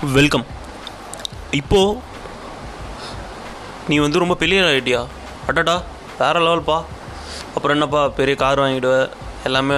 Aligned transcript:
Welcome 0.00 0.46
இப்போது 1.50 1.98
நீ 3.88 3.98
வந்து 3.98 4.18
ரொம்ப 4.18 4.34
பெரிய 4.34 4.62
ஆகிட்டியா 4.62 5.06
அடடா 5.46 5.82
வேறு 6.18 6.40
லெவல்ப்பா 6.40 6.84
அப்புறம் 7.54 7.70
என்னப்பா 7.70 8.08
பெரிய 8.08 8.36
கார் 8.36 8.60
வாங்கிடுவ. 8.60 9.10
எல்லாமே 9.44 9.74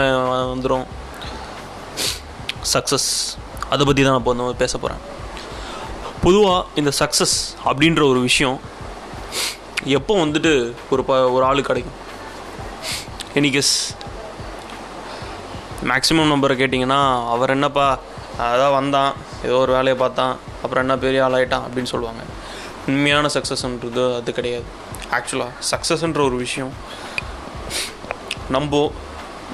வந்துடும் 0.53 0.85
சக்ஸஸ் 2.73 3.09
அதை 3.69 3.87
பற்றி 3.87 4.03
தான் 4.03 4.11
நான் 4.11 4.19
இப்போ 4.19 4.35
வந்து 4.35 4.57
பேச 4.57 4.79
போகிறேன் 4.79 5.03
பொதுவாக 6.23 6.67
இந்த 6.75 6.93
சக்ஸஸ் 6.99 7.37
அப்படின்ற 7.65 8.09
ஒரு 8.09 8.21
விஷயம் 8.21 8.61
எப்போ 9.85 10.25
வந்துட்டு 10.25 10.73
ஒரு 10.91 11.05
ப 11.05 11.31
ஒரு 11.31 11.45
ஆள் 11.45 11.63
கிடைக்கும்? 11.63 11.99
எனி 13.35 13.51
கெஸ் 13.51 13.95
மேக்ஸிமம் 15.85 16.33
நம்பரை 16.33 16.57
கேட்டிங்கன்னா 16.57 17.29
அவர் 17.29 17.51
என்னப்பா 17.51 17.99
அதான் 18.39 18.77
வந்தான் 18.79 19.13
ஏதோ 19.45 19.57
ஒரு 19.57 19.73
வேலையை 19.73 19.97
பார்த்தான் 20.01 20.35
அப்புறம் 20.63 20.83
என்ன 20.85 20.97
பெரிய 20.99 21.21
ஆளாயிட்டான் 21.29 21.65
அப்படின்னு 21.67 21.93
சொல்லுவாங்க. 21.95 22.23
உண்மையான 22.87 23.29
சக்ஸஸ்ன்றது 23.35 24.17
அது 24.17 24.33
கிடையாது. 24.33 24.65
ஆக்சுவலாக 25.17 25.51
சக்ஸஸ்ன்ற 25.73 26.23
ஒரு 26.25 26.37
விஷயம் 26.37 26.73
நம்ம 28.49 28.91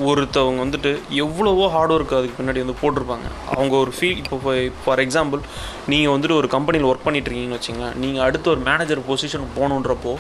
ஒருத்தவங்க 0.07 0.61
வந்துட்டு 0.65 0.91
எவ்வளவோ 1.09 1.69
ஹார்ட் 1.69 1.93
ஒர்க் 1.93 2.17
அதுக்கு 2.19 2.37
பின்னாடி 2.39 2.61
வந்து 2.65 2.77
போட்டிருப்பாங்க. 2.83 3.29
அவங்க 3.55 3.77
ஒரு 3.77 3.93
ஃபீல் 3.97 4.21
இப்போ 4.23 4.55
ஃபார் 4.85 5.01
எக்ஸாம்பிள் 5.05 5.41
நீங்கள் 5.87 6.15
வந்துட்டு 6.15 6.37
ஒரு 6.41 6.49
கம்பெனியில் 6.49 6.89
ஒர்க் 6.91 7.07
பண்ணிட்டு 7.07 7.31
இருக்கீங்கன்னு 7.31 7.59
வச்சுங்களேன் 7.59 7.95
நீங்கள் 7.95 8.25
அடுத்து 8.27 8.51
ஒரு 8.51 8.61
மேனேஜர் 8.61 9.07
பொசிஷனுக்கு 9.09 9.57
போகணுன்றப்போ 9.59 10.15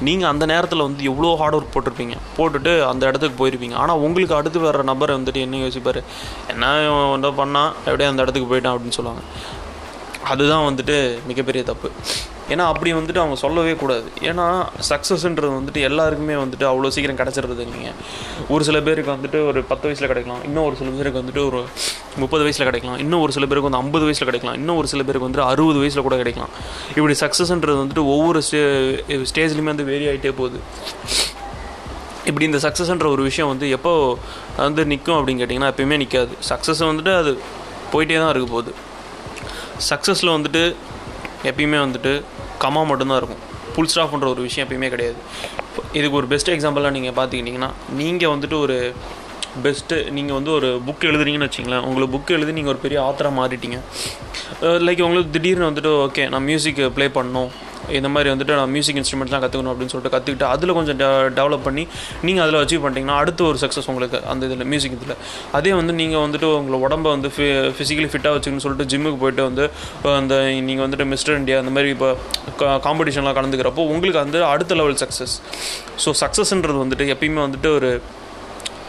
நீங்கள் 0.00 0.28
அந்த 0.28 0.46
நேரத்தில் 0.46 0.84
வந்து 0.86 1.04
எவ்வளோ 1.04 1.36
ஹார்ட் 1.36 1.54
ஒர்க் 1.54 1.74
போட்டிருப்பீங்க? 1.74 2.16
போட்டுட்டு 2.36 2.84
அந்த 2.84 3.06
இடத்துக்கு 3.06 3.36
போயிருப்பீங்க. 3.40 3.74
ஆனால் 3.74 3.96
உங்களுக்கு 3.96 4.34
அடுத்து 4.34 4.60
வர 4.60 4.82
நபரை 4.82 5.16
வந்துட்டு 5.16 5.34
என்ன 5.34 5.56
யோசிப்பார்? 5.56 6.02
என்ன 6.48 6.80
என்ன 7.12 7.28
பண்ணால் 7.28 7.72
எப்படியே 7.86 8.08
அந்த 8.12 8.22
இடத்துக்கு 8.22 8.50
போயிட்டான் 8.52 8.74
அப்படின்னு 8.74 8.98
சொல்லுவாங்க. 8.98 9.22
அதுதான் 10.32 10.64
வந்துட்டு 10.68 10.96
மிகப்பெரிய 11.30 11.62
தப்பு. 11.70 11.88
ஏன்னா 12.52 12.64
அப்படி 12.70 12.90
வந்துட்டு 12.96 13.20
அவங்க 13.22 13.36
சொல்லவே 13.42 13.72
கூடாது. 13.82 14.08
ஏன்னா 14.30 14.46
சக்ஸஸ்ன்றது 14.88 15.50
வந்துட்டு 15.58 15.80
எல்லாருக்குமே 15.88 16.34
வந்துட்டு 16.42 16.64
அவ்வளோ 16.70 16.90
சீக்கிரம் 16.94 17.20
கிடச்சிருது 17.20 17.64
இல்லைங்க. 17.66 17.92
ஒரு 18.54 18.62
சில 18.68 18.80
பேருக்கு 18.86 19.10
வந்துட்டு 19.14 19.38
ஒரு 19.50 19.60
பத்து 19.70 19.86
வயசில் 19.88 20.10
கிடைக்கலாம். 20.12 20.42
இன்னும் 20.48 20.64
ஒரு 20.68 20.76
சில 20.80 20.90
பேருக்கு 20.98 21.20
வந்துட்டு 21.22 21.42
ஒரு 21.50 21.60
முப்பது 22.22 22.42
வயசில் 22.46 22.66
கிடைக்கலாம். 22.68 22.98
இன்னும் 23.04 23.22
ஒரு 23.24 23.34
சில 23.36 23.44
பேருக்கு 23.46 23.68
வந்து 23.70 23.82
ஐம்பது 23.84 24.04
வயசில் 24.08 24.28
கிடைக்கலாம். 24.30 24.58
இன்னும் 24.60 24.78
ஒரு 24.80 24.90
சில 24.92 25.02
பேருக்கு 25.02 25.28
வந்துட்டு 25.28 25.48
அறுபது 25.52 25.78
வயசில் 25.82 26.06
கூட 26.08 26.16
கிடைக்கலாம். 26.22 26.52
இப்படி 26.98 27.16
சக்ஸஸ்ன்றது 27.24 27.78
வந்துட்டு 27.82 28.04
ஒவ்வொரு 28.14 28.42
ஸ்டே 28.48 28.62
ஸ்டேஜ்லேயுமே 29.30 29.72
வந்து 29.74 29.90
வேரி 29.92 30.06
ஆகிட்டே 30.12 30.34
போகுது. 30.40 30.60
இப்படி 32.30 32.44
இந்த 32.50 32.58
சக்ஸஸ்ன்ற 32.66 33.08
ஒரு 33.14 33.22
விஷயம் 33.22 33.52
வந்து 33.52 33.66
எப்போ 33.76 33.92
வந்து 34.56 34.84
நிற்கும் 34.92 35.18
அப்படின்னு 35.18 35.42
கேட்டிங்கன்னா 35.42 35.72
எப்பயுமே 35.74 35.96
நிற்காது 36.02 36.34
சக்ஸஸ் 36.50 36.88
வந்துட்டு 36.90 37.14
அது 37.20 37.32
போயிட்டே 37.92 38.18
தான் 38.22 38.32
இருக்க 38.34 38.48
போகுது. 38.56 38.72
சக்ஸஸில் 39.90 40.34
வந்துட்டு 40.36 40.62
எப்பயுமே 41.50 41.78
வந்துட்டு 41.86 42.12
கமா 42.64 42.82
மட்டும்தான் 42.90 43.20
இருக்கும். 43.20 43.42
ஃபுல் 43.72 43.90
ஸ்டாஃப்ன்ற 43.94 44.28
ஒரு 44.34 44.42
விஷயம் 44.46 44.66
எப்பயுமே 44.66 44.88
கிடையாது. 44.94 45.18
இதுக்கு 45.98 46.16
ஒரு 46.20 46.26
பெஸ்ட் 46.32 46.50
எக்ஸாம்பிளாக 46.50 46.94
நீங்கள் 46.96 47.16
பார்த்துக்கிட்டிங்கன்னா 47.18 47.70
நீங்கள் 48.00 48.32
வந்துட்டு 48.34 48.56
ஒரு 48.64 48.76
பெஸ்ட்டு 49.64 49.96
நீங்கள் 50.16 50.36
வந்து 50.36 50.50
ஒரு 50.58 50.68
புக் 50.86 51.04
எழுதுறீங்கன்னு 51.10 51.48
வச்சிங்களேன் 51.48 51.84
உங்களுக்கு 51.88 52.14
புக் 52.16 52.34
எழுதி 52.36 52.52
நீங்கள் 52.58 52.72
ஒரு 52.74 52.80
பெரிய 52.84 53.00
ஆத்தராக 53.08 53.38
மாறிட்டீங்க. 53.40 53.78
லைக் 54.86 55.02
உங்களுக்கு 55.08 55.34
திடீர்னு 55.36 55.68
வந்துட்டு 55.70 55.92
ஓகே 56.06 56.24
நான் 56.34 56.46
மியூசிக் 56.50 56.80
ப்ளே 56.96 57.06
பண்ணணும். 57.18 57.50
இந்த 57.98 58.08
மாதிரி 58.08 58.30
வந்துட்டு 58.34 58.54
நான் 58.54 58.70
மியூசிக் 58.70 58.98
இன்ஸ்ட்ருமெண்ட்லாம் 59.00 59.42
கற்றுக்கணும் 59.44 59.72
அப்படின்னு 59.72 59.92
சொல்லிட்டு 59.94 60.14
கற்றுக்கிட்டு 60.16 60.46
அதில் 60.52 60.72
கொஞ்சம் 60.72 60.98
டெ 61.02 61.08
டெவலப் 61.38 61.64
பண்ணி 61.68 61.84
நீங்கள் 62.22 62.44
அதில் 62.44 62.58
அச்சீவ் 62.60 62.82
பண்ணிட்டீங்கன்னா 62.84 63.16
அடுத்த 63.22 63.44
ஒரு 63.44 63.58
சக்ஸஸ் 63.58 63.86
உங்களுக்கு 63.86 64.20
அந்த 64.26 64.46
இதில் 64.46 64.64
மியூசிக் 64.64 64.96
இதில். 64.98 65.16
அதே 65.52 65.72
வந்து 65.72 65.92
நீங்கள் 65.92 66.22
வந்துட்டு 66.26 66.48
உங்களை 66.58 66.78
உடம்ப 66.86 67.02
வந்து 67.02 67.28
ஃபி 67.36 67.46
ஃபிசிக்கலி 67.76 68.10
ஃபிட்டாக 68.12 68.34
வச்சுக்கணும்னு 68.36 68.66
சொல்லிட்டு 68.66 68.88
ஜிம்முக்கு 68.94 69.18
போயிட்டு 69.18 69.42
வந்து 69.42 69.70
அந்த 70.16 70.42
நீங்கள் 70.68 70.86
வந்துட்டு 70.86 71.04
மிஸ்டர் 71.04 71.38
இந்தியா 71.38 71.58
அந்த 71.58 71.70
மாதிரி 71.70 71.90
இப்போ 71.90 72.10
காம்படிஷன்லாம் 72.88 73.38
கலந்துக்கிறப்போ 73.38 73.86
உங்களுக்கு 73.94 74.20
வந்து 74.20 74.44
அடுத்த 74.44 74.74
லெவல் 74.74 75.00
சக்ஸஸ் 75.04 75.36
ஸோ 76.04 76.12
சக்ஸஸ்ன்றது 76.22 76.78
வந்துட்டு 76.84 77.06
எப்பயுமே 77.14 77.42
வந்துட்டு 77.46 77.70
ஒரு 77.74 78.00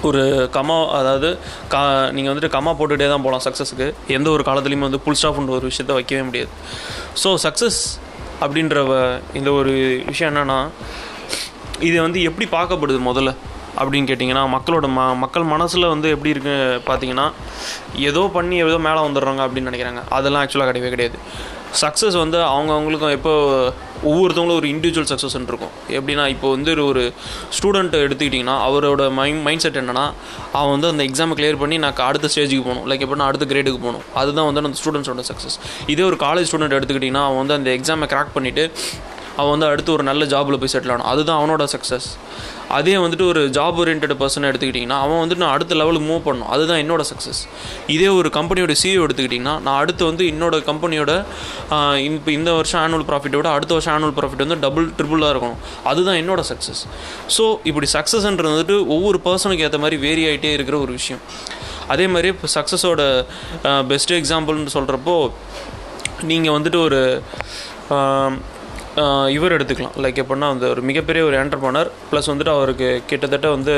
ஒரு 0.02 0.50
கமா 0.56 0.90
அதாவது 0.90 1.38
கா 1.68 2.12
நீங்கள் 2.12 2.32
வந்துட்டு 2.34 2.56
கமா 2.56 2.72
போட்டுகிட்டே 2.80 3.08
தான் 3.08 3.22
போகலாம் 3.22 3.44
சக்ஸஸுக்கு 3.46 3.94
எந்த 4.08 4.30
ஒரு 4.30 4.44
காலத்துலேயுமே 4.44 4.80
வந்து 4.80 5.00
புல் 5.00 5.18
ஸ்டாஃப்ன்ற 5.22 5.50
ஒரு 5.50 5.70
விஷயத்த 5.72 5.94
வைக்கவே 5.94 6.22
முடியாது. 6.22 6.50
ஸோ 7.24 7.36
சக்ஸஸ் 7.44 7.80
அப்படின்ற 8.42 8.78
இந்த 9.34 9.52
ஒரு 9.52 10.04
விஷயம் 10.06 10.36
என்னென்னா 10.36 10.60
இது 11.80 12.02
வந்து 12.02 12.22
எப்படி 12.22 12.48
பார்க்கப்படுது 12.52 13.00
முதல்ல? 13.10 13.36
அப்படின்னு 13.78 14.10
கேட்டிங்கன்னா 14.10 14.44
மக்களோட 14.56 14.88
ம 14.98 15.18
மக்கள் 15.18 15.44
மனசில் 15.44 15.88
வந்து 15.88 16.10
எப்படி 16.10 16.30
இருக்கு 16.30 16.54
பார்த்தீங்கன்னா 16.86 17.32
ஏதோ 17.96 18.30
பண்ணி 18.34 18.56
ஏதோ 18.56 18.78
மேலே 18.78 19.00
வந்துடுறாங்க 19.00 19.42
அப்படின்னு 19.46 19.72
நினைக்கிறாங்க. 19.72 20.04
அதெல்லாம் 20.10 20.48
ஆக்சுவலாக 20.48 20.70
கிடையவே 20.70 20.90
கிடையாது. 20.90 21.18
சக்ஸஸ் 21.82 22.18
வந்து 22.24 22.38
அவங்கவுங்களுக்கும் 22.38 23.14
எப்போ 23.18 23.34
ஒவ்வொருத்தவங்களும் 24.10 24.60
ஒரு 24.62 24.68
இண்டிவிஜுவல் 24.68 25.10
சக்ஸஸ்ன்னு 25.12 25.50
இருக்கும். 25.52 25.74
எப்படின்னா 25.98 26.26
இப்போ 26.34 26.48
வந்து 26.56 26.72
ஒரு 26.92 27.04
ஸ்டூடெண்ட்டை 27.58 28.00
எடுத்துக்கிட்டிங்கன்னா 28.06 28.56
அவரோட 28.68 29.12
மைண்ட் 29.20 29.42
மைண்ட் 29.48 29.64
செட் 29.66 29.80
என்னென்னா 29.82 30.06
அவன் 30.60 30.74
வந்து 30.76 30.92
அந்த 30.94 31.04
எக்ஸாமை 31.10 31.36
கிளியர் 31.40 31.60
பண்ணி 31.64 31.78
நான் 31.78 32.04
அடுத்த 32.10 32.30
ஸ்டேஜுக்கு 32.36 32.66
போகணும். 32.70 32.88
லைக் 32.92 33.06
எப்படின்னா 33.06 33.28
அடுத்த 33.30 33.48
கிரேடுக்கு 33.54 33.82
போகணும். 33.88 34.06
அதுதான் 34.22 34.48
வந்து 34.52 34.64
அந்த 34.70 34.80
ஸ்டூடெண்ட்ஸோட 34.84 35.26
சக்ஸஸ் 35.32 35.58
இதே 35.94 36.06
ஒரு 36.12 36.20
காலேஜ் 36.26 36.50
ஸ்டூடெண்ட் 36.52 36.78
எடுத்துக்கிட்டிங்கன்னா 36.80 37.26
அவன் 37.30 37.42
வந்து 37.46 37.58
அந்த 37.60 37.72
எக்ஸாமை 37.78 38.08
கிராக் 38.14 38.36
பண்ணிவிட்டு 38.38 38.66
அவன் 39.40 39.54
வந்து 39.54 39.68
அடுத்து 39.72 39.90
ஒரு 39.96 40.04
நல்ல 40.10 40.24
ஜாபில் 40.34 40.60
போய் 40.62 40.72
செட்டில் 40.74 40.92
ஆகணும். 40.94 41.10
அதுதான் 41.14 41.40
அவனோட 41.40 41.64
சக்ஸஸ் 41.74 42.08
அதே 42.78 42.94
வந்துட்டு 43.04 43.26
ஒரு 43.32 43.42
ஜாப் 43.56 43.80
ஓரியன்ட் 43.82 44.14
பர்சனை 44.22 44.46
எடுத்துக்கிட்டிங்கன்னா 44.52 44.98
அவன் 45.06 45.20
வந்துட்டு 45.24 45.44
நான் 45.44 45.56
அடுத்த 45.56 45.76
லெவலுக்கு 45.80 46.08
மூவ் 46.12 46.24
பண்ணணும். 46.28 46.50
அதுதான் 46.54 46.80
என்னோட 46.84 47.04
சக்ஸஸ் 47.10 47.42
இதே 47.96 48.08
ஒரு 48.20 48.30
கம்பெனியோட 48.38 48.74
சிஇஓ 48.82 49.02
எடுத்துக்கிட்டிங்கன்னா 49.08 49.56
நான் 49.66 49.80
அடுத்து 49.82 50.04
வந்து 50.10 50.24
என்னோட 50.32 50.56
கம்பெனியோட 50.70 51.12
இப்போ 52.08 52.32
இந்த 52.38 52.54
வருஷம் 52.60 52.82
ஆனுவல் 52.86 53.06
ப்ராஃபிட்டை 53.10 53.38
விட 53.42 53.50
அடுத்த 53.58 53.74
வருஷம் 53.78 53.96
ஆனுவல் 53.96 54.16
ப்ராஃபிட் 54.20 54.44
வந்து 54.46 54.60
டபுள் 54.66 54.88
ட்ரிபிளாக 55.00 55.34
இருக்கணும். 55.36 55.60
அதுதான் 55.92 56.20
என்னோட 56.24 56.44
சக்ஸஸ் 56.52 56.82
ஸோ 57.38 57.46
இப்படி 57.72 57.90
சக்ஸஸ்ன்றது 57.98 58.54
வந்துட்டு 58.54 58.78
ஒவ்வொரு 58.98 59.20
பர்சனுக்கு 59.28 59.68
ஏற்ற 59.68 59.80
மாதிரி 59.86 60.00
வேரி 60.08 60.26
ஆகிட்டே 60.32 60.54
இருக்கிற 60.58 60.78
ஒரு 60.86 60.94
விஷயம். 61.00 61.22
அதே 61.94 62.08
மாதிரி 62.16 62.28
இப்போ 62.34 62.48
சக்ஸஸோட 62.58 63.02
பெஸ்ட் 63.94 64.14
எக்ஸாம்பிள்னு 64.20 64.76
சொல்கிறப்போ 64.78 65.18
நீங்கள் 66.32 66.56
வந்துட்டு 66.58 66.80
ஒரு 66.88 67.02
இவர் 69.36 69.56
எடுத்துக்கலாம். 69.56 69.96
லைக் 70.04 70.20
எப்படின்னா 70.24 70.50
வந்து 70.54 70.68
ஒரு 70.74 70.82
மிகப்பெரிய 70.90 71.22
ஒரு 71.30 71.36
என்டர்பனர் 71.44 71.90
ப்ளஸ் 72.10 72.30
வந்துட்டு 72.32 72.54
அவருக்கு 72.58 72.90
கிட்டத்தட்ட 73.12 73.48
வந்து 73.56 73.76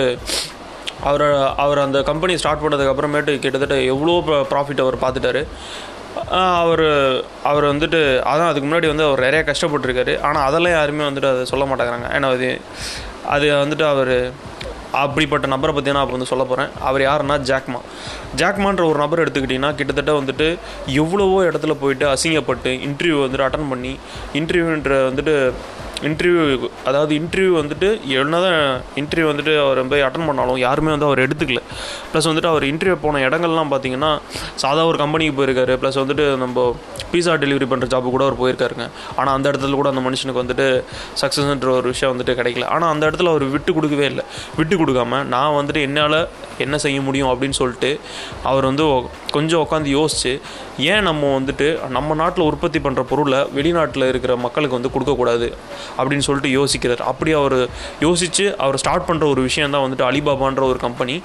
அவரை 1.09 1.27
அவர் 1.63 1.79
அந்த 1.85 1.99
கம்பெனி 2.09 2.33
ஸ்டார்ட் 2.41 2.63
பண்ணதுக்கு 2.63 2.93
அப்புறமேட்டு 2.93 3.33
கிட்டத்தட்ட 3.43 3.75
எவ்வளோ 3.93 4.13
ப்ராஃபிட் 4.51 4.83
அவர் 4.85 4.97
பார்த்துட்டாரு. 5.03 5.41
அவர் 6.61 6.85
அவர் 7.49 7.65
வந்துட்டு 7.71 7.99
அதான் 8.29 8.49
அதுக்கு 8.51 8.67
முன்னாடி 8.67 8.87
வந்து 8.91 9.07
அவர் 9.07 9.25
நிறையா 9.25 9.43
கஷ்டப்பட்டுருக்காரு. 9.49 10.13
ஆனால் 10.27 10.45
அதெல்லாம் 10.49 10.75
யாருமே 10.77 11.03
வந்துட்டு 11.09 11.31
அதை 11.33 11.43
சொல்ல 11.51 11.65
மாட்டேங்கிறாங்க. 11.69 12.09
ஏன்னா 12.17 12.29
அது 12.35 12.47
அது 13.35 13.47
வந்துட்டு 13.63 13.85
அவர் 13.93 14.15
அப்படிப்பட்ட 15.03 15.47
நபரை 15.47 15.73
பற்றி 15.73 15.91
நான் 15.91 16.05
இப்போ 16.05 16.15
வந்து 16.17 16.31
சொல்ல 16.31 16.43
போகிறேன் 16.43 16.71
அவர் 16.79 17.01
யாருன்னா 17.01 17.35
ஜாக்மா. 17.49 17.79
ஜாக்மான்ற 18.39 18.83
ஒரு 18.85 18.99
நபர் 18.99 19.23
எடுத்துக்கிட்டிங்கன்னா 19.23 19.75
கிட்டத்தட்ட 19.75 20.13
வந்துட்டு 20.19 20.47
எவ்வளவோ 21.01 21.39
இடத்துல 21.49 21.75
போயிட்டு 21.81 22.07
அசிங்கப்பட்டு 22.13 22.71
இன்டர்வியூ 22.87 23.19
வந்துட்டு 23.23 23.47
அட்டன் 23.47 23.69
பண்ணி 23.69 23.93
இன்டர்வியூன்ற 24.33 24.95
வந்துட்டு 25.09 25.35
இன்டர்வியூ 26.07 26.41
அதாவது 26.89 27.11
இன்டர்வியூ 27.19 27.51
வந்துட்டு 27.59 27.87
என்ன 28.21 28.39
தான் 28.45 28.59
இன்டர்வியூ 29.01 29.27
வந்துட்டு 29.29 29.53
அவர் 29.63 29.79
போய் 29.91 30.03
அட்டன் 30.07 30.27
பண்ணாலும் 30.29 30.59
யாருமே 30.65 30.91
வந்து 30.93 31.07
அவர் 31.09 31.21
எடுத்துக்கல. 31.25 31.61
ப்ளஸ் 32.11 32.27
வந்துட்டு 32.29 32.49
அவர் 32.53 32.65
இன்டர்வியூ 32.71 32.97
போன 33.05 33.21
இடங்கள்லாம் 33.27 33.71
பார்த்தீங்கன்னா 33.73 34.11
சாதா 34.63 34.83
ஒரு 34.91 34.97
கம்பெனிக்கு 35.03 35.35
போயிருக்காரு. 35.39 35.75
ப்ளஸ் 35.81 35.99
வந்துட்டு 36.03 36.25
நம்ம 36.43 36.65
பீஸா 37.11 37.33
டெலிவரி 37.43 37.67
பண்ணுற 37.71 37.87
ஜாப்பு 37.93 38.09
கூட 38.15 38.23
அவர் 38.27 38.39
போயிருக்காருங்க. 38.41 38.85
ஆனால் 39.19 39.33
அந்த 39.37 39.47
இடத்துல 39.51 39.79
கூட 39.81 39.89
அந்த 39.93 40.03
மனுஷனுக்கு 40.07 40.43
வந்துட்டு 40.43 40.67
சக்ஸஸ்ன்ற 41.21 41.71
ஒரு 41.79 41.87
விஷயம் 41.93 42.13
வந்துட்டு 42.13 42.35
கிடைக்கல. 42.41 42.67
ஆனால் 42.75 42.91
அந்த 42.93 43.03
இடத்துல 43.09 43.31
அவர் 43.33 43.45
விட்டு 43.55 43.73
கொடுக்கவே 43.77 44.07
இல்லை. 44.11 44.25
விட்டு 44.59 44.77
கொடுக்காம 44.83 45.23
நான் 45.35 45.57
வந்துட்டு 45.59 45.83
என்னால் 45.87 46.19
என்ன 46.65 46.75
செய்ய 46.83 46.99
முடியும் 47.07 47.29
அப்படின்னு 47.31 47.57
சொல்லிட்டு 47.61 47.91
அவர் 48.51 48.67
வந்து 48.69 48.85
கொஞ்சம் 49.35 49.61
உட்காந்து 49.65 49.89
யோசித்து 49.97 50.33
ஏன் 50.91 51.05
நம்ம 51.09 51.31
வந்துட்டு 51.37 51.67
நம்ம 51.97 52.15
நாட்டில் 52.21 52.47
உற்பத்தி 52.49 52.79
பண்ணுற 52.85 53.03
பொருளை 53.11 53.39
வெளிநாட்டில் 53.57 54.09
இருக்கிற 54.11 54.35
மக்களுக்கு 54.45 54.77
வந்து 54.79 54.93
கொடுக்கக்கூடாது 54.95 55.49
அப்படின்னு 55.97 56.27
சொல்லிட்டு 56.27 56.51
யோசிக்கிறார். 56.59 57.03
அப்படி 57.11 57.33
அவர் 57.41 57.57
யோசித்து 58.05 58.45
அவர் 58.65 58.81
ஸ்டார்ட் 58.83 59.07
பண்ணுற 59.09 59.27
ஒரு 59.33 59.43
விஷயம் 59.49 59.75
தான் 59.75 59.85
வந்துட்டு 59.85 60.07
அலிபாபான்ற 60.09 60.63
ஒரு 60.71 60.81
கம்பெனி 60.85 61.17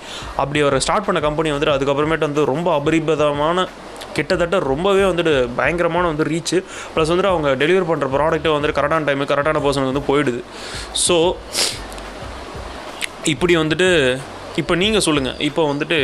அப்படி 0.42 0.60
அவர் 0.66 0.82
ஸ்டார்ட் 0.86 1.08
பண்ண 1.08 1.20
கம்பெனி 1.28 1.52
வந்துட்டு 1.54 1.76
அதுக்கப்புறமேட்டு 1.76 2.28
வந்து 2.28 2.44
ரொம்ப 2.52 2.68
அபரிபதமான 2.80 3.66
கிட்டத்தட்ட 4.16 4.56
ரொம்பவே 4.70 5.04
வந்துட்டு 5.10 5.32
பயங்கரமான 5.58 6.08
வந்து 6.12 6.24
ரீச்சு 6.30 6.58
ப்ளஸ் 6.94 7.10
வந்துட்டு 7.12 7.30
அவங்க 7.34 7.50
டெலிவரி 7.62 7.86
பண்ணுற 7.90 8.08
ப்ராடக்ட்டை 8.14 8.50
வந்துட்டு 8.54 8.76
கரெக்டான 8.78 9.06
டைமு 9.08 9.28
கரெக்டான 9.30 9.62
பர்சனுக்கு 9.66 9.92
வந்து 9.92 10.08
போயிடுது. 10.10 10.40
ஸோ 11.06 11.16
இப்படி 13.32 13.54
வந்துட்டு 13.62 13.88
இப்போ 14.60 14.74
நீங்கள் 14.80 15.04
சொல்லுங்கள் 15.04 15.38
இப்போ 15.46 15.62
வந்துட்டு 15.70 15.98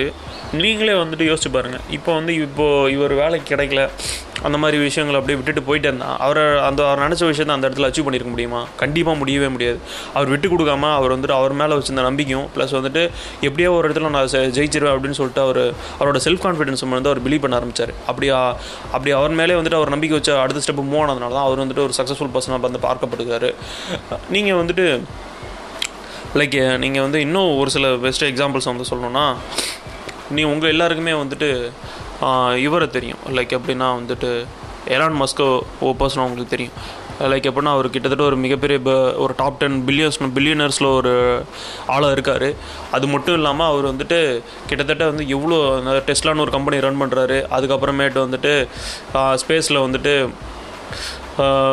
நீங்களே 0.61 0.93
வந்துட்டு 1.01 1.25
யோசிச்சு 1.29 1.51
பாருங்கள் 1.57 1.83
இப்போ 1.97 2.11
வந்து 2.19 2.33
இப்போது 2.45 2.93
இவர் 2.95 3.15
வேலைக்கு 3.21 3.47
கிடைக்கல. 3.51 3.83
அந்த 4.47 4.57
மாதிரி 4.63 4.77
விஷயங்களை 4.85 5.17
அப்படியே 5.19 5.39
விட்டுட்டு 5.39 5.63
போயிட்டே 5.69 5.89
இருந்தால் 5.91 6.17
அவரை 6.25 6.45
அந்த 6.67 6.81
அவர் 6.89 7.03
நினச்ச 7.05 7.23
விஷயத்தை 7.31 7.55
அந்த 7.55 7.69
இடத்துல 7.69 7.89
அச்சீவ் 7.89 8.07
பண்ணியிருக்க 8.07 8.33
முடியுமா? 8.35 8.61
கண்டிப்பாக 8.83 9.17
முடியவே 9.21 9.49
முடியாது. 9.55 9.79
அவர் 10.17 10.33
விட்டு 10.35 10.49
கொடுக்காம 10.53 10.91
அவர் 10.99 11.15
வந்துட்டு 11.15 11.37
அவர் 11.39 11.55
மேலே 11.61 11.77
வச்சிருந்த 11.79 12.05
நம்பிக்கையும் 12.09 12.47
ப்ளஸ் 12.57 12.75
வந்துட்டு 12.79 13.03
எப்படியோ 13.49 13.71
ஒரு 13.79 13.85
இடத்துல 13.89 14.13
நான் 14.17 14.33
ஜெயிச்சிருவேன் 14.59 14.95
அப்படின்னு 14.95 15.19
சொல்லிட்டு 15.21 15.45
அவர் 15.47 15.63
அவரோட 15.99 16.21
செல்ஃப் 16.27 16.45
கான்ஃபிடன்ஸ் 16.47 16.85
வந்து 16.97 17.13
அவர் 17.13 17.23
பிலீவ் 17.29 17.45
பண்ண 17.45 17.61
ஆரம்பிச்சார். 17.61 17.95
அப்படி 18.11 18.29
அப்படி 18.97 19.13
அவர் 19.21 19.39
மேலே 19.43 19.59
வந்துட்டு 19.61 19.81
அவர் 19.81 19.95
நம்பிக்கை 19.97 20.17
வச்சு 20.19 20.35
அடுத்த 20.45 20.63
ஸ்டெப் 20.67 20.85
மூவ் 20.93 21.03
ஆனதுனால 21.05 21.35
தான் 21.39 21.49
அவர் 21.49 21.65
வந்துட்டு 21.65 21.87
ஒரு 21.89 21.97
சக்ஸஸ்ஃபுல் 22.01 22.35
பர்சனாக 22.37 22.69
வந்து 22.71 22.87
பார்க்கப்படுகிறார். 22.89 23.51
நீங்கள் 24.37 24.61
வந்துட்டு 24.63 24.87
லைக் 26.39 26.79
நீங்கள் 26.79 27.03
வந்து 27.03 27.21
இன்னும் 27.21 27.59
ஒரு 27.59 27.71
சில 27.71 27.95
பெஸ்ட் 27.95 28.25
எக்ஸாம்பிள்ஸ் 28.25 28.65
வந்து 28.65 28.85
சொல்லணும்னா 28.91 29.37
நீ 30.31 30.43
உங்கள் 30.43 30.69
எல்லாருக்குமே 30.69 31.11
வந்துட்டு 31.11 31.71
இவரை 32.57 32.89
தெரியும். 32.89 33.19
லைக் 33.27 33.59
எப்படின்னா 33.59 33.99
வந்துட்டு 33.99 34.47
எலான் 34.89 35.25
மஸ்கோ 35.25 35.61
ஓ 35.81 35.91
பர்சனாக 35.91 36.19
உங்களுக்கு 36.19 36.47
தெரியும். 36.47 36.73
லைக் 37.21 37.53
எப்படின்னா 37.53 37.69
அவர் 37.69 37.91
கிட்டத்தட்ட 37.91 38.25
ஒரு 38.25 38.37
மிகப்பெரிய 38.37 38.79
ப- 38.79 39.15
ஒரு 39.15 39.35
டாப் 39.37 39.59
டென் 39.59 39.85
பில்லியன்ஸ் 39.87 40.11
பில்லியனர்ஸில் 40.21 40.95
ஒரு 40.95 41.45
ஆளாக 41.87 42.13
இருக்கார். 42.13 42.53
அது 42.91 43.07
மட்டும் 43.07 43.35
இல்லாமல் 43.35 43.67
அவர் 43.67 43.95
வந்துட்டு 43.95 44.43
கிட்டத்தட்ட 44.67 45.05
வந்து 45.05 45.29
எவ்வளோ 45.29 45.57
டெஸ்லான்னு 46.07 46.41
ஒரு 46.41 46.51
கம்பெனி 46.51 46.81
ரன் 46.81 47.03
பண்ணுறாரு 47.03 47.45
அதுக்கப்புறமேட்டு 47.57 48.19
வந்துட்டு 48.19 48.69
ஸ்பேஸில் 49.15 49.79
வந்துட்டு 49.79 50.29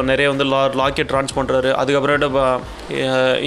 நிறைய 0.10 0.28
வந்து 0.32 0.46
லா 0.52 0.60
லாக்கெட் 0.80 1.14
லான்ச் 1.16 1.34
பண்ணுறாரு 1.38 1.70
அதுக்கப்புறமேட்டு 1.82 2.28
இப்போ 2.32 2.46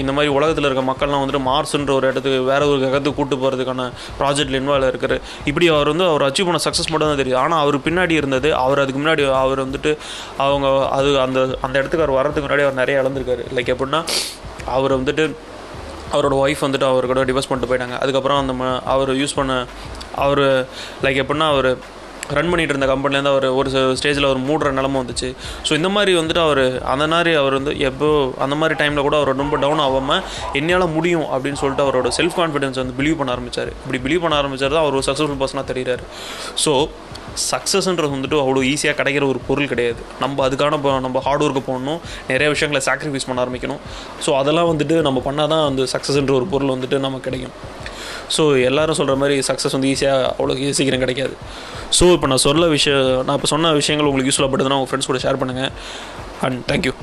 இந்த 0.00 0.12
மாதிரி 0.17 0.31
உலகத்தில் 0.38 0.69
இருக்க 0.69 0.85
மக்கள்லாம் 0.91 1.23
வந்துட்டு 1.23 1.43
மார்ஸ்ன்ற 1.49 1.94
ஒரு 1.99 2.09
இடத்துக்கு 2.11 2.41
வேறு 2.50 2.69
ஒரு 2.73 2.81
கிரகத்துக்கு 2.85 3.19
கூட்டு 3.20 3.37
போகிறதுக்கான 3.43 3.87
ப்ராஜெக்டில் 4.20 4.59
இன்வால்வ் 4.61 4.91
இருக்கார் 4.93 5.17
இப்படி 5.50 5.69
அவர் 5.75 5.91
வந்து 5.93 6.06
அவர் 6.11 6.26
அச்சீவ் 6.29 6.49
பண்ண 6.49 6.61
சக்ஸஸ் 6.67 6.91
மட்டும் 6.93 7.11
தான் 7.11 7.20
தெரியும் 7.23 7.41
ஆனால் 7.43 7.62
அவர் 7.65 7.79
பின்னாடி 7.88 8.17
இருந்தது 8.20 8.50
அவர் 8.65 8.82
அதுக்கு 8.85 9.03
முன்னாடி 9.03 9.25
அவர் 9.43 9.65
வந்துட்டு 9.67 9.93
அவங்க 10.47 10.69
அது 10.99 11.12
அந்த 11.26 11.41
அந்த 11.67 11.75
இடத்துக்கு 11.81 12.05
அவர் 12.05 12.17
வர்றதுக்கு 12.19 12.47
முன்னாடி 12.49 12.67
அவர் 12.67 12.81
நிறைய 12.82 13.03
இழந்திருக்காரு. 13.03 13.44
லைக் 13.59 13.73
எப்படின்னா 13.75 14.03
அவர் 14.79 14.94
வந்துட்டு 15.00 15.26
அவரோட 16.15 16.35
ஒய்ஃப் 16.44 16.65
வந்துட்டு 16.65 16.87
அவர் 16.91 17.11
கூட 17.12 17.23
டிவோர்ஸ் 17.29 17.49
பண்ணிட்டு 17.49 17.70
போயிட்டாங்க. 17.70 17.97
அதுக்கப்புறம் 18.03 18.41
அந்த 18.43 18.55
அவர் 18.94 19.11
யூஸ் 19.20 19.38
பண்ண 19.38 19.55
அவர் 20.26 20.44
லைக் 21.05 21.20
எப்படின்னா 21.23 21.49
அவர் 21.55 21.70
ரன் 22.36 22.50
பண்ணிகிட்டு 22.52 22.75
இருந்த 22.75 22.88
கம்பெனிலேருந்து 22.92 23.32
அவர் 23.34 23.46
ஒரு 23.58 23.70
ஸ்டேஜில் 24.00 24.28
அவர் 24.28 24.40
மூடுற 24.48 24.72
நிலமை 24.78 24.98
வந்துச்சு. 25.02 25.28
ஸோ 25.69 25.72
இந்த 25.80 25.90
மாதிரி 25.96 26.14
வந்துட்டு 26.20 26.42
அவர் 26.46 26.64
அந்த 26.94 27.06
மாதிரி 27.14 27.32
அவர் 27.42 27.56
வந்து 27.58 27.75
எப்போ 27.90 28.08
அந்த 28.46 28.56
மாதிரி 28.62 28.76
டைமில் 28.82 29.06
கூட 29.08 29.16
அவர் 29.20 29.40
ரொம்ப 29.42 29.58
டவுன் 29.64 29.84
ஆகாமல் 29.86 30.22
என்னால் 30.60 30.86
முடியும் 30.96 31.26
அப்படின்னு 31.34 31.60
சொல்லிட்டு 31.64 31.86
அவரோட 31.86 32.10
செல்ஃப் 32.20 32.38
கான்ஃபிடென்ஸ் 32.40 32.80
வந்து 32.82 32.96
பிலீவ் 33.00 33.19
பண்ண 33.20 33.36
ஆரம்பிச்சார். 33.36 33.72
இப்படி 33.82 34.00
பிலீவ் 34.06 34.25
பண்ண 34.25 34.36
ஆரம்பித்தார் 34.42 34.75
தான் 34.76 34.84
அவர் 34.86 34.98
ஒரு 35.00 35.06
சக்ஸஸ்ஃபுல் 35.10 35.40
பர்சனாக 35.44 35.66
தெரிகிறார் 35.72 36.04
ஸோ 36.64 36.75
சக்ஸஸ்ன்றது 37.50 38.12
வந்துட்டு 38.14 38.38
அவ்வளோ 38.44 38.60
ஈஸியாக 38.70 38.96
கிடைக்கிற 39.00 39.24
ஒரு 39.32 39.40
பொருள் 39.48 39.69
கிடையாது. 39.72 40.00
நம்ம 40.22 40.36
அதுக்கான 40.46 40.78
இப்போ 40.78 40.92
நம்ம 41.04 41.20
ஹார்ட் 41.26 41.44
ஒர்க்கு 41.46 41.62
போடணும் 41.69 42.00
நிறைய 42.31 42.48
விஷயங்களை 42.54 42.81
சாக்ரிஃபைஸ் 42.86 43.26
பண்ண 43.28 43.44
ஆரம்பிக்கணும். 43.44 43.82
ஸோ 44.24 44.31
அதெல்லாம் 44.40 44.70
வந்துட்டு 44.70 44.96
நம்ம 45.06 45.19
பண்ணால் 45.26 45.52
தான் 45.54 45.64
அந்த 45.70 45.82
சக்ஸஸ்ன்ற 45.94 46.34
ஒரு 46.40 46.48
பொருள் 46.54 46.74
வந்துட்டு 46.74 46.98
நமக்கு 47.06 47.26
கிடைக்கும். 47.28 47.54
ஸோ 48.36 48.42
எல்லாரும் 48.69 48.98
சொல்கிற 49.00 49.16
மாதிரி 49.22 49.36
சக்ஸஸ் 49.48 49.76
வந்து 49.76 49.90
ஈஸியாக 49.94 50.30
அவ்வளோ 50.38 50.54
சீக்கிரம் 50.78 51.04
கிடைக்காது. 51.04 51.34
ஸோ 51.98 52.06
இப்போ 52.16 52.26
நான் 52.26 52.44
சொல்ல 52.46 52.66
விஷயம் 52.76 53.06
நான் 53.26 53.36
இப்போ 53.38 53.50
சொன்ன 53.54 53.72
விஷயங்கள் 53.80 54.08
உங்களுக்கு 54.10 54.30
யூஸ்ஃபுல்லாக 54.30 54.52
படுதுன்னா 54.54 54.78
உங்கள் 54.78 54.90
ஃப்ரெண்ட்ஸ் 54.90 55.10
கூட 55.12 55.20
ஷேர் 55.26 55.40
பண்ணுங்கள் 55.42 55.72
அண்ட் 56.46 56.58
தேங்க்யூ 56.72 56.94